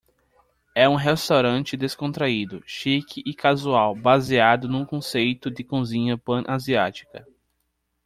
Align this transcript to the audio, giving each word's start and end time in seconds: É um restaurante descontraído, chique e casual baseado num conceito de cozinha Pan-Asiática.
É 0.73 0.89
um 0.89 0.95
restaurante 0.95 1.77
descontraído, 1.77 2.63
chique 2.65 3.21
e 3.23 3.35
casual 3.35 3.93
baseado 3.93 4.67
num 4.67 4.83
conceito 4.83 5.51
de 5.51 5.63
cozinha 5.63 6.17
Pan-Asiática. 6.17 7.23